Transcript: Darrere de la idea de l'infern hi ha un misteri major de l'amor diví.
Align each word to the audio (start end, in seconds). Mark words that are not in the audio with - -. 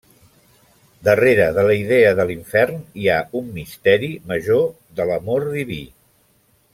Darrere 1.07 1.45
de 1.57 1.65
la 1.67 1.75
idea 1.81 2.15
de 2.21 2.25
l'infern 2.31 2.81
hi 3.03 3.07
ha 3.11 3.19
un 3.43 3.53
misteri 3.61 4.13
major 4.33 4.67
de 5.01 5.07
l'amor 5.11 5.47
diví. 5.59 5.83